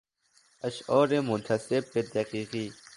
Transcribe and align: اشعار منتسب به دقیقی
اشعار 0.61 1.19
منتسب 1.19 1.93
به 1.93 2.01
دقیقی 2.01 2.73